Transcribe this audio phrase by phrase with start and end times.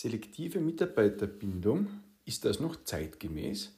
[0.00, 1.88] Selektive Mitarbeiterbindung,
[2.24, 3.72] ist das noch zeitgemäß?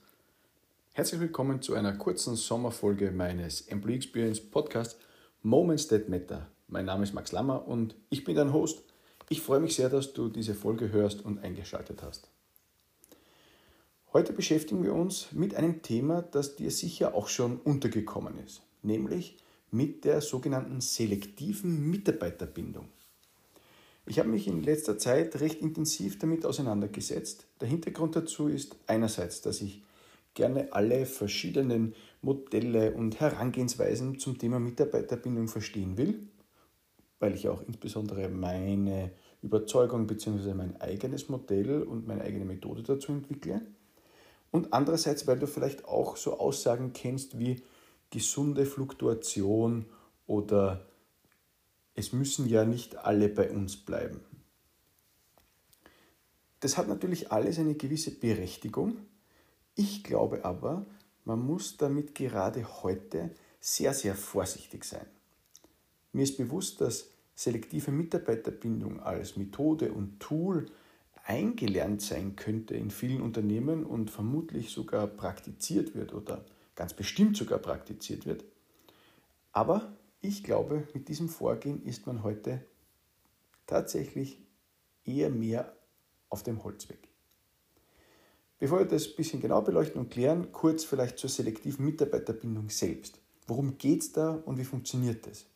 [0.93, 4.98] Herzlich willkommen zu einer kurzen Sommerfolge meines Employee Experience Podcast
[5.43, 6.46] Moments That Matter.
[6.69, 8.83] Mein Name ist Max Lammer und ich bin dein Host.
[9.30, 12.29] Ich freue mich sehr, dass du diese Folge hörst und eingeschaltet hast.
[14.12, 19.39] Heute beschäftigen wir uns mit einem Thema, das dir sicher auch schon untergekommen ist, nämlich
[19.71, 22.91] mit der sogenannten selektiven Mitarbeiterbindung.
[24.06, 27.46] Ich habe mich in letzter Zeit recht intensiv damit auseinandergesetzt.
[27.60, 29.82] Der Hintergrund dazu ist einerseits, dass ich
[30.34, 36.20] gerne alle verschiedenen Modelle und Herangehensweisen zum Thema Mitarbeiterbindung verstehen will,
[37.18, 39.10] weil ich auch insbesondere meine
[39.42, 40.54] Überzeugung bzw.
[40.54, 43.62] mein eigenes Modell und meine eigene Methode dazu entwickle.
[44.51, 47.62] Und andererseits, weil du vielleicht auch so Aussagen kennst wie
[48.10, 49.87] gesunde Fluktuation
[50.26, 50.84] oder
[51.95, 54.21] es müssen ja nicht alle bei uns bleiben.
[56.60, 58.99] Das hat natürlich alles eine gewisse Berechtigung.
[59.74, 60.87] Ich glaube aber,
[61.24, 65.06] man muss damit gerade heute sehr, sehr vorsichtig sein.
[66.12, 70.66] Mir ist bewusst, dass selektive Mitarbeiterbindung als Methode und Tool
[71.25, 76.44] eingelernt sein könnte in vielen Unternehmen und vermutlich sogar praktiziert wird oder
[76.75, 78.44] ganz bestimmt sogar praktiziert wird.
[79.53, 82.65] Aber ich glaube, mit diesem Vorgehen ist man heute
[83.66, 84.38] tatsächlich
[85.04, 85.75] eher mehr
[86.28, 87.09] auf dem Holzweg.
[88.59, 93.19] Bevor wir das ein bisschen genau beleuchten und klären, kurz vielleicht zur selektiven Mitarbeiterbindung selbst.
[93.47, 95.47] Worum geht es da und wie funktioniert das?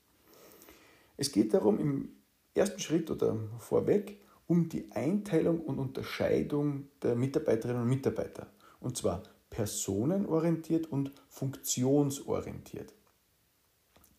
[1.19, 2.09] Es geht darum, im
[2.55, 8.51] ersten Schritt oder vorweg, um die Einteilung und Unterscheidung der Mitarbeiterinnen und Mitarbeiter.
[8.81, 12.95] Und zwar personenorientiert und funktionsorientiert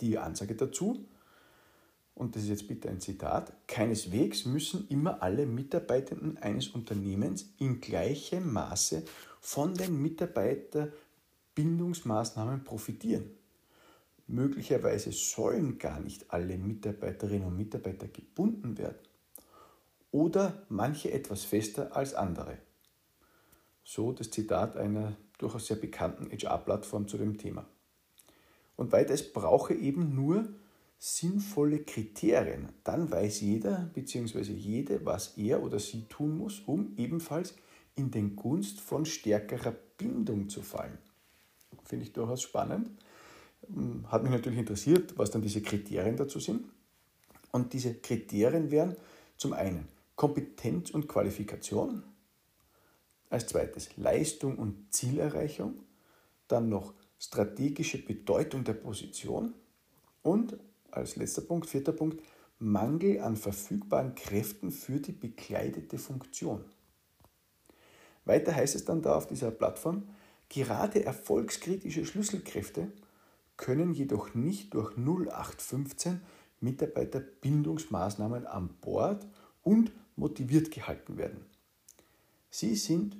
[0.01, 1.05] die Ansage dazu,
[2.15, 7.81] und das ist jetzt bitte ein Zitat, keineswegs müssen immer alle Mitarbeitenden eines Unternehmens in
[7.81, 9.03] gleichem Maße
[9.41, 13.31] von den Mitarbeiterbindungsmaßnahmen profitieren.
[14.28, 18.97] Möglicherweise sollen gar nicht alle Mitarbeiterinnen und Mitarbeiter gebunden werden
[20.12, 22.57] oder manche etwas fester als andere.
[23.83, 27.67] So das Zitat einer durchaus sehr bekannten HR-Plattform zu dem Thema.
[28.75, 30.47] Und weiter, es brauche eben nur
[30.97, 32.69] sinnvolle Kriterien.
[32.84, 34.40] Dann weiß jeder bzw.
[34.52, 37.56] jede, was er oder sie tun muss, um ebenfalls
[37.96, 40.97] in den Gunst von stärkerer Bindung zu fallen.
[41.84, 42.90] Finde ich durchaus spannend.
[43.74, 46.66] Hm, hat mich natürlich interessiert, was dann diese Kriterien dazu sind.
[47.52, 48.96] Und diese Kriterien wären
[49.38, 52.03] zum einen Kompetenz und Qualifikation,
[53.30, 55.80] als zweites Leistung und Zielerreichung,
[56.47, 56.94] dann noch
[57.25, 59.53] strategische Bedeutung der Position
[60.22, 60.58] und
[60.91, 62.22] als letzter Punkt, vierter Punkt,
[62.59, 66.63] Mangel an verfügbaren Kräften für die bekleidete Funktion.
[68.24, 70.03] Weiter heißt es dann da auf dieser Plattform,
[70.50, 72.91] gerade erfolgskritische Schlüsselkräfte
[73.57, 76.22] können jedoch nicht durch 0815
[76.59, 79.28] Mitarbeiterbindungsmaßnahmen an Bord
[79.63, 81.46] und motiviert gehalten werden.
[82.50, 83.18] Sie sind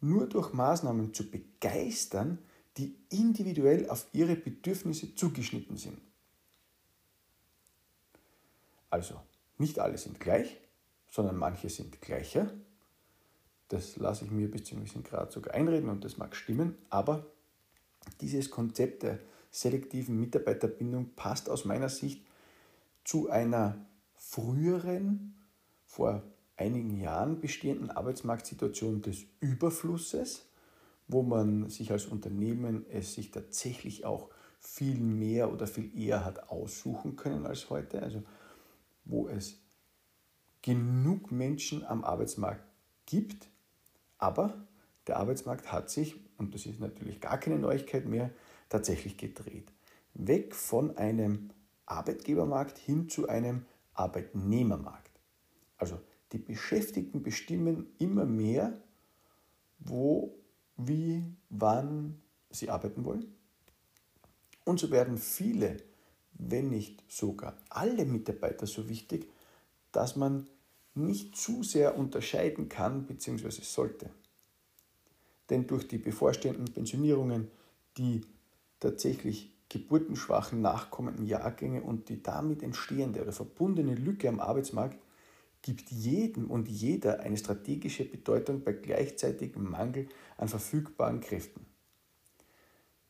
[0.00, 2.38] nur durch Maßnahmen zu begeistern,
[2.76, 6.00] die individuell auf ihre Bedürfnisse zugeschnitten sind.
[8.90, 9.20] Also,
[9.58, 10.60] nicht alle sind gleich,
[11.10, 12.52] sondern manche sind gleicher.
[13.68, 16.76] Das lasse ich mir bis zu einem gewissen Grad sogar einreden und das mag stimmen,
[16.90, 17.26] aber
[18.20, 19.18] dieses Konzept der
[19.50, 22.26] selektiven Mitarbeiterbindung passt aus meiner Sicht
[23.04, 25.34] zu einer früheren,
[25.86, 26.22] vor
[26.56, 30.46] einigen Jahren bestehenden Arbeitsmarktsituation des Überflusses
[31.12, 36.48] wo man sich als Unternehmen es sich tatsächlich auch viel mehr oder viel eher hat
[36.48, 38.02] aussuchen können als heute.
[38.02, 38.22] Also
[39.04, 39.58] wo es
[40.62, 42.64] genug Menschen am Arbeitsmarkt
[43.06, 43.48] gibt,
[44.18, 44.66] aber
[45.06, 48.30] der Arbeitsmarkt hat sich, und das ist natürlich gar keine Neuigkeit mehr,
[48.68, 49.72] tatsächlich gedreht.
[50.14, 51.50] Weg von einem
[51.86, 55.10] Arbeitgebermarkt hin zu einem Arbeitnehmermarkt.
[55.76, 55.98] Also
[56.30, 58.80] die Beschäftigten bestimmen immer mehr,
[59.80, 60.41] wo
[60.76, 62.20] wie, wann
[62.50, 63.34] sie arbeiten wollen.
[64.64, 65.78] Und so werden viele,
[66.34, 69.28] wenn nicht sogar alle Mitarbeiter so wichtig,
[69.90, 70.46] dass man
[70.94, 73.48] nicht zu sehr unterscheiden kann bzw.
[73.62, 74.10] sollte.
[75.50, 77.48] Denn durch die bevorstehenden Pensionierungen,
[77.96, 78.22] die
[78.80, 84.98] tatsächlich geburtenschwachen nachkommenden Jahrgänge und die damit entstehende oder verbundene Lücke am Arbeitsmarkt
[85.62, 91.64] gibt jedem und jeder eine strategische Bedeutung bei gleichzeitigem Mangel an verfügbaren Kräften.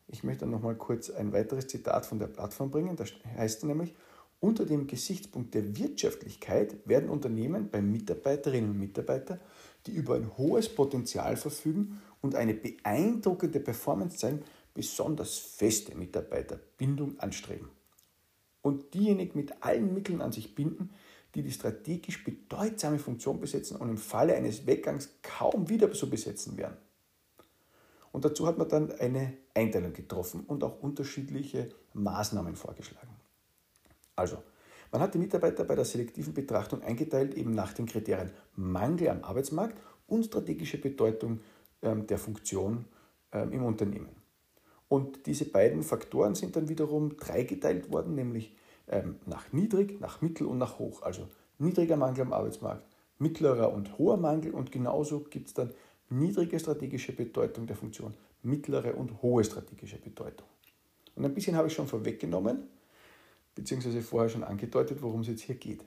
[0.07, 2.95] Ich möchte noch mal kurz ein weiteres Zitat von der Plattform bringen.
[2.95, 3.05] Da
[3.35, 3.95] heißt es nämlich,
[4.39, 9.39] Unter dem Gesichtspunkt der Wirtschaftlichkeit werden Unternehmen bei Mitarbeiterinnen und Mitarbeitern,
[9.87, 17.69] die über ein hohes Potenzial verfügen und eine beeindruckende Performance zeigen, besonders feste Mitarbeiterbindung anstreben.
[18.61, 20.89] Und diejenigen mit allen Mitteln an sich binden,
[21.35, 26.57] die die strategisch bedeutsame Funktion besetzen und im Falle eines Weggangs kaum wieder zu besetzen
[26.57, 26.77] werden.
[28.11, 33.09] Und dazu hat man dann eine Einteilung getroffen und auch unterschiedliche Maßnahmen vorgeschlagen.
[34.15, 34.37] Also,
[34.91, 39.23] man hat die Mitarbeiter bei der selektiven Betrachtung eingeteilt eben nach den Kriterien Mangel am
[39.23, 39.75] Arbeitsmarkt
[40.05, 41.39] und strategische Bedeutung
[41.81, 42.85] ähm, der Funktion
[43.31, 44.09] ähm, im Unternehmen.
[44.87, 48.55] Und diese beiden Faktoren sind dann wiederum dreigeteilt worden, nämlich
[48.87, 51.01] ähm, nach niedrig, nach mittel und nach hoch.
[51.01, 51.27] Also
[51.57, 52.85] niedriger Mangel am Arbeitsmarkt,
[53.19, 55.71] mittlerer und hoher Mangel und genauso gibt es dann
[56.09, 58.13] niedrige strategische Bedeutung der Funktion,
[58.43, 60.47] mittlere und hohe strategische Bedeutung.
[61.15, 62.67] Und ein bisschen habe ich schon vorweggenommen,
[63.55, 65.83] beziehungsweise vorher schon angedeutet, worum es jetzt hier geht.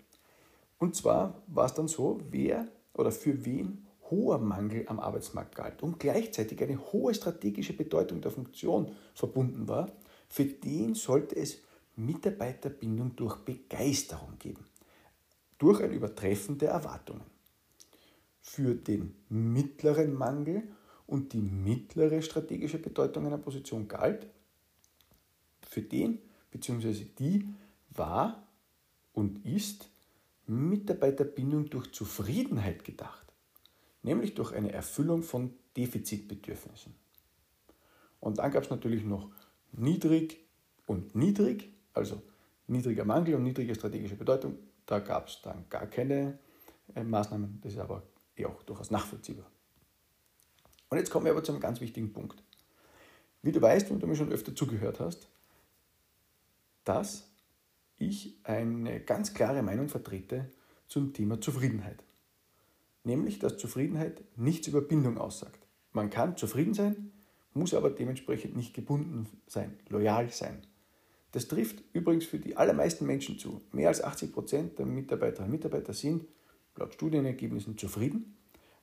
[0.78, 5.82] Und zwar war es dann so, wer oder für wen hoher Mangel am Arbeitsmarkt galt
[5.82, 9.90] und gleichzeitig eine hohe strategische Bedeutung der Funktion verbunden war,
[10.28, 11.58] für den sollte es
[11.96, 14.64] Mitarbeiterbindung durch Begeisterung geben,
[15.58, 17.25] durch ein Übertreffen der Erwartungen
[18.40, 20.62] für den mittleren Mangel
[21.06, 24.28] und die mittlere strategische Bedeutung einer Position galt,
[25.62, 26.19] für den
[26.50, 27.06] bzw.
[27.19, 27.48] die
[27.90, 28.46] war
[29.12, 29.90] und ist
[30.46, 33.26] Mitarbeiterbindung durch Zufriedenheit gedacht,
[34.02, 36.94] nämlich durch eine Erfüllung von Defizitbedürfnissen.
[38.20, 39.31] Und dann gab es natürlich noch
[39.72, 40.38] niedrig
[40.87, 42.22] und niedrig, also
[42.66, 44.58] niedriger Mangel und niedrige strategische Bedeutung.
[44.84, 46.38] Da gab es dann gar keine
[46.94, 48.02] äh, Maßnahmen, das ist aber
[48.37, 49.46] ja auch durchaus nachvollziehbar.
[50.88, 52.43] Und jetzt kommen wir aber zu einem ganz wichtigen Punkt.
[53.43, 55.28] Wie du weißt, wenn du mir schon öfter zugehört hast,
[56.84, 57.28] dass
[57.96, 60.50] ich eine ganz klare Meinung vertrete
[60.87, 62.04] zum Thema Zufriedenheit.
[63.02, 65.66] Nämlich, dass Zufriedenheit nichts über Bindung aussagt.
[65.92, 67.12] Man kann zufrieden sein,
[67.54, 70.66] muss aber dementsprechend nicht gebunden sein, loyal sein.
[71.36, 73.60] Das trifft übrigens für die allermeisten Menschen zu.
[73.70, 76.24] Mehr als 80 Prozent der Mitarbeiterinnen und Mitarbeiter sind
[76.76, 78.38] laut Studienergebnissen zufrieden,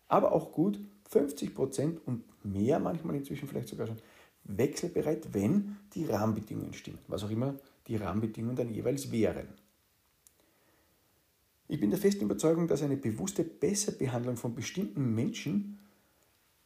[0.08, 0.80] aber auch gut
[1.10, 3.98] 50 Prozent und mehr, manchmal inzwischen vielleicht sogar schon,
[4.44, 7.56] wechselbereit, wenn die Rahmenbedingungen stimmen, was auch immer
[7.88, 9.48] die Rahmenbedingungen dann jeweils wären.
[11.68, 15.80] Ich bin der festen Überzeugung, dass eine bewusste Besserbehandlung von bestimmten Menschen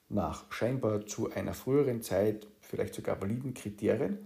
[0.10, 4.18] nach scheinbar zu einer früheren Zeit vielleicht sogar validen Kriterien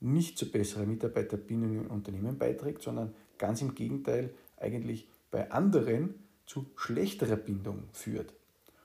[0.00, 6.14] nicht zu besserer Mitarbeiterbindung im Unternehmen beiträgt, sondern ganz im Gegenteil eigentlich bei anderen
[6.46, 8.32] zu schlechterer Bindung führt.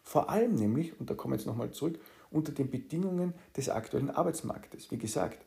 [0.01, 1.99] Vor allem nämlich, und da kommen wir jetzt nochmal zurück,
[2.29, 4.91] unter den Bedingungen des aktuellen Arbeitsmarktes.
[4.91, 5.45] Wie gesagt,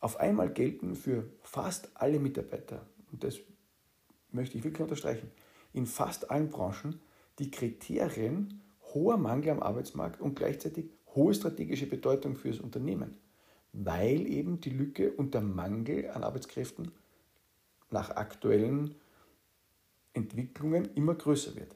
[0.00, 3.38] auf einmal gelten für fast alle Mitarbeiter, und das
[4.32, 5.30] möchte ich wirklich unterstreichen,
[5.72, 7.00] in fast allen Branchen
[7.38, 8.60] die Kriterien
[8.94, 13.16] hoher Mangel am Arbeitsmarkt und gleichzeitig hohe strategische Bedeutung für das Unternehmen,
[13.72, 16.92] weil eben die Lücke und der Mangel an Arbeitskräften
[17.90, 18.94] nach aktuellen
[20.12, 21.74] Entwicklungen immer größer wird.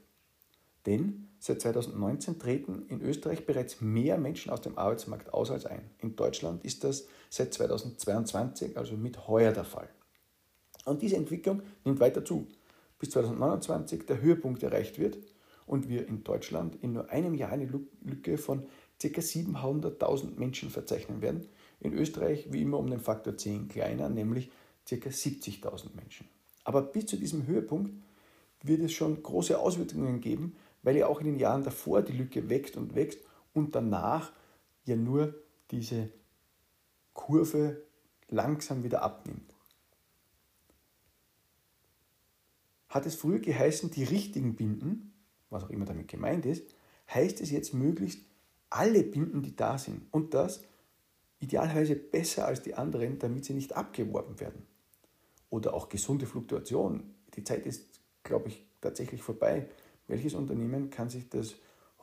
[0.87, 5.91] Denn seit 2019 treten in Österreich bereits mehr Menschen aus dem Arbeitsmarkt aus als ein.
[5.99, 9.88] In Deutschland ist das seit 2022, also mit heuer der Fall.
[10.85, 12.47] Und diese Entwicklung nimmt weiter zu,
[12.99, 15.18] bis 2029 der Höhepunkt erreicht wird
[15.66, 17.66] und wir in Deutschland in nur einem Jahr eine
[18.02, 18.66] Lücke von
[19.00, 19.09] ca.
[19.09, 21.49] 700.000 Menschen verzeichnen werden.
[21.85, 24.50] In Österreich wie immer um den Faktor 10 kleiner, nämlich
[24.88, 24.95] ca.
[24.95, 26.26] 70.000 Menschen.
[26.64, 27.93] Aber bis zu diesem Höhepunkt
[28.62, 32.49] wird es schon große Auswirkungen geben, weil ja auch in den Jahren davor die Lücke
[32.49, 33.19] wächst und wächst
[33.53, 34.33] und danach
[34.87, 35.35] ja nur
[35.71, 36.09] diese
[37.12, 37.83] Kurve
[38.31, 39.55] langsam wieder abnimmt.
[42.88, 45.12] Hat es früher geheißen, die richtigen Binden,
[45.50, 46.75] was auch immer damit gemeint ist,
[47.12, 48.23] heißt es jetzt möglichst
[48.71, 50.62] alle Binden, die da sind und das
[51.44, 54.66] idealerweise besser als die anderen, damit sie nicht abgeworben werden.
[55.50, 57.14] Oder auch gesunde Fluktuation.
[57.36, 59.68] Die Zeit ist glaube ich, tatsächlich vorbei.
[60.08, 61.54] Welches Unternehmen kann sich das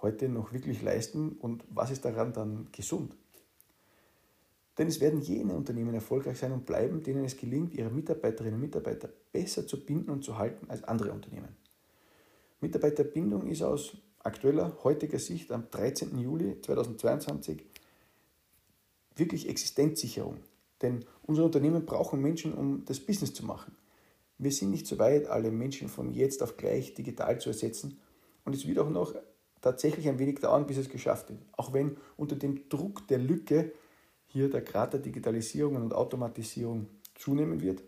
[0.02, 3.14] heute noch wirklich leisten und was ist daran dann gesund?
[4.78, 8.62] Denn es werden jene Unternehmen erfolgreich sein und bleiben, denen es gelingt, ihre Mitarbeiterinnen und
[8.62, 11.56] Mitarbeiter besser zu binden und zu halten als andere Unternehmen.
[12.62, 16.18] Mitarbeiterbindung ist aus aktueller, heutiger Sicht am 13.
[16.18, 17.66] Juli 2022
[19.16, 20.38] wirklich Existenzsicherung.
[20.82, 23.76] Denn unsere Unternehmen brauchen Menschen, um das Business zu machen.
[24.38, 28.00] Wir sind nicht so weit, alle Menschen von jetzt auf gleich digital zu ersetzen.
[28.44, 29.14] Und es wird auch noch
[29.62, 31.40] tatsächlich ein wenig dauern, bis es geschafft ist.
[31.52, 33.72] Auch wenn unter dem Druck der Lücke
[34.26, 37.84] hier der Grad der Digitalisierung und Automatisierung zunehmen wird.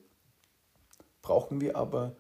[1.21, 2.15] brauchen wir aber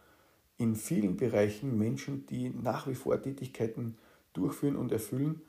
[0.57, 3.97] in vielen Bereichen Menschen, die nach wie vor Tätigkeiten
[4.31, 5.41] durchführen und erfüllen.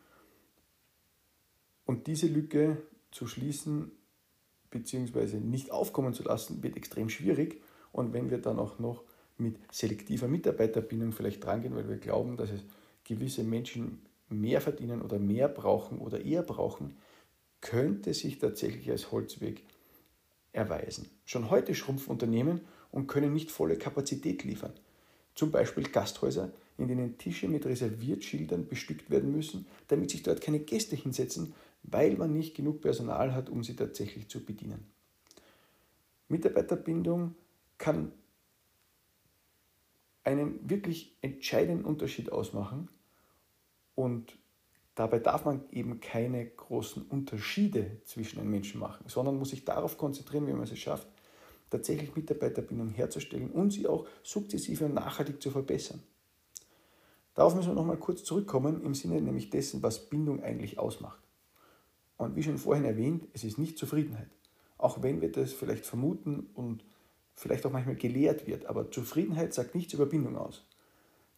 [1.87, 2.78] Und diese Lücke
[3.14, 3.92] zu schließen
[4.71, 5.38] bzw.
[5.38, 7.62] nicht aufkommen zu lassen, wird extrem schwierig.
[7.92, 9.04] Und wenn wir dann auch noch
[9.38, 12.62] mit selektiver Mitarbeiterbindung vielleicht drangehen, weil wir glauben, dass es
[13.04, 16.97] gewisse Menschen mehr verdienen oder mehr brauchen oder eher brauchen,
[17.61, 19.62] könnte sich tatsächlich als Holzweg
[20.52, 21.09] erweisen.
[21.25, 24.73] Schon heute schrumpfen Unternehmen und können nicht volle Kapazität liefern.
[25.37, 30.59] Zum Beispiel Gasthäuser, in denen Tische mit Reserviertschildern bestückt werden müssen, damit sich dort keine
[30.59, 34.90] Gäste hinsetzen, weil man nicht genug Personal hat, um sie tatsächlich zu bedienen.
[36.28, 37.34] Mitarbeiterbindung
[37.78, 38.12] kann
[40.24, 42.88] einen wirklich entscheidenden Unterschied ausmachen
[43.94, 44.36] und
[44.94, 49.98] dabei darf man eben keine großen Unterschiede zwischen den Menschen machen, sondern muss sich darauf
[49.98, 51.06] konzentrieren, wie man es schafft,
[51.68, 56.02] tatsächlich Mitarbeiterbindung herzustellen und sie auch sukzessive und nachhaltig zu verbessern.
[57.34, 61.20] Darauf müssen wir nochmal kurz zurückkommen, im Sinne nämlich dessen, was Bindung eigentlich ausmacht.
[62.16, 64.30] Und wie schon vorhin erwähnt, es ist nicht Zufriedenheit.
[64.78, 66.85] Auch wenn wir das vielleicht vermuten und
[67.35, 70.64] vielleicht auch manchmal gelehrt wird, aber Zufriedenheit sagt nichts über Bindung aus.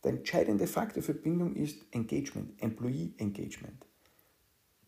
[0.05, 3.87] Der entscheidende Faktor für Bindung ist Engagement, Employee Engagement.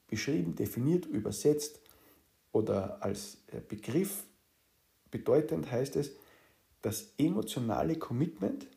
[0.06, 1.80] Beschrieben, definiert, übersetzt
[2.52, 4.24] oder als äh, Begriff
[5.10, 6.12] bedeutend heißt es,
[6.82, 8.68] das emotionale Commitment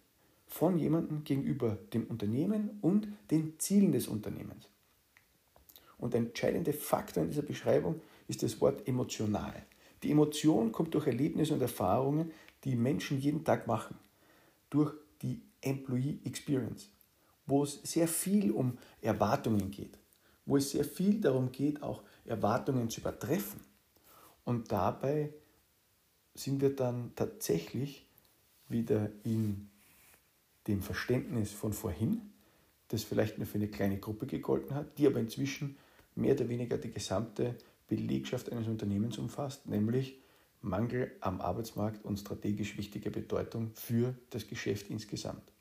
[0.47, 4.69] von jemandem gegenüber dem Unternehmen und den Zielen des Unternehmens.
[6.01, 9.53] Und der entscheidende Faktor in dieser Beschreibung ist das Wort emotional.
[10.03, 12.31] Die Emotion kommt durch Erlebnisse und Erfahrungen,
[12.63, 13.95] die Menschen jeden Tag machen.
[14.69, 16.89] Durch die Employee Experience,
[17.45, 19.99] wo es sehr viel um Erwartungen geht,
[20.45, 23.61] wo es sehr viel darum geht, auch Erwartungen zu übertreffen.
[24.43, 25.31] Und dabei
[26.33, 28.07] sind wir dann tatsächlich
[28.69, 29.69] wieder in
[30.67, 32.31] dem Verständnis von vorhin,
[32.87, 35.77] das vielleicht nur für eine kleine Gruppe gegolten hat, die aber inzwischen
[36.15, 37.55] mehr oder weniger die gesamte
[37.87, 40.21] Belegschaft eines Unternehmens umfasst, nämlich
[40.61, 45.51] Mangel am Arbeitsmarkt und strategisch wichtige Bedeutung für das Geschäft insgesamt.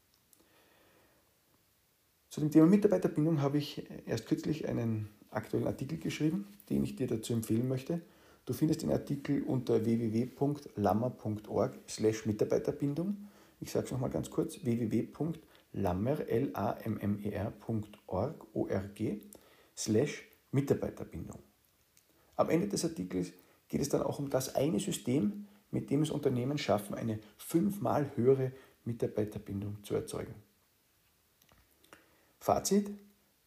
[2.29, 7.07] Zu dem Thema Mitarbeiterbindung habe ich erst kürzlich einen aktuellen Artikel geschrieben, den ich dir
[7.09, 8.01] dazu empfehlen möchte.
[8.47, 13.29] Du findest den Artikel unter www.lammer.org slash Mitarbeiterbindung.
[13.61, 15.31] Ich sage es nochmal ganz kurz, www.lammer.org
[19.77, 21.39] slash Mitarbeiterbindung.
[22.37, 23.33] Am Ende des Artikels
[23.69, 28.11] geht es dann auch um das eine System, mit dem es Unternehmen schaffen, eine fünfmal
[28.17, 28.53] höhere
[28.85, 30.35] Mitarbeiterbindung zu erzeugen.
[32.39, 32.91] Fazit,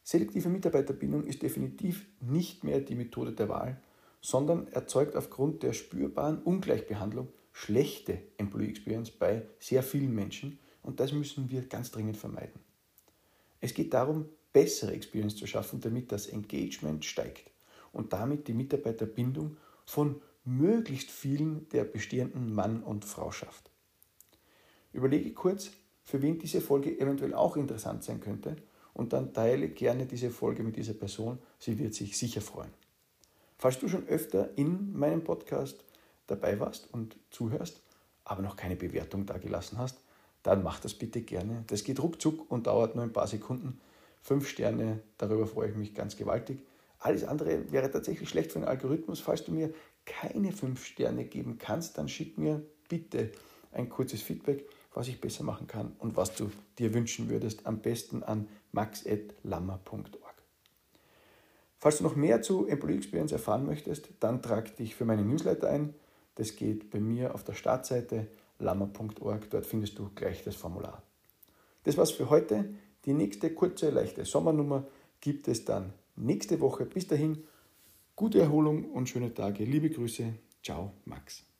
[0.03, 3.81] selektive Mitarbeiterbindung ist definitiv nicht mehr die Methode der Wahl,
[4.21, 11.11] sondern erzeugt aufgrund der spürbaren Ungleichbehandlung schlechte Employee Experience bei sehr vielen Menschen und das
[11.11, 12.59] müssen wir ganz dringend vermeiden.
[13.59, 17.51] Es geht darum, bessere Experience zu schaffen, damit das Engagement steigt
[17.91, 23.69] und damit die Mitarbeiterbindung von möglichst vielen der bestehenden Mann und Frau schafft.
[24.93, 25.71] Überlege kurz,
[26.03, 28.55] für wen diese Folge eventuell auch interessant sein könnte
[28.93, 31.39] und dann teile gerne diese Folge mit dieser Person.
[31.59, 32.71] Sie wird sich sicher freuen.
[33.57, 35.83] Falls du schon öfter in meinem Podcast
[36.27, 37.81] dabei warst und zuhörst,
[38.25, 39.97] aber noch keine Bewertung dagelassen hast,
[40.43, 41.63] dann mach das bitte gerne.
[41.67, 43.79] Das geht ruckzuck und dauert nur ein paar Sekunden.
[44.23, 46.65] Fünf Sterne, darüber freue ich mich ganz gewaltig.
[46.97, 49.19] Alles andere wäre tatsächlich schlecht für den Algorithmus.
[49.19, 49.71] Falls du mir
[50.05, 53.31] keine fünf Sterne geben kannst, dann schick mir bitte
[53.71, 57.79] ein kurzes Feedback was ich besser machen kann und was du dir wünschen würdest, am
[57.79, 60.07] besten an max.lammer.org.
[61.79, 65.69] Falls du noch mehr zu Employee Experience erfahren möchtest, dann trag dich für meine Newsletter
[65.69, 65.93] ein.
[66.35, 68.27] Das geht bei mir auf der Startseite
[68.59, 69.49] lammer.org.
[69.49, 71.03] Dort findest du gleich das Formular.
[71.83, 72.73] Das war's für heute.
[73.05, 74.87] Die nächste kurze, leichte Sommernummer
[75.19, 76.85] gibt es dann nächste Woche.
[76.85, 77.43] Bis dahin,
[78.15, 79.65] gute Erholung und schöne Tage.
[79.65, 80.33] Liebe Grüße.
[80.61, 81.52] Ciao, Max.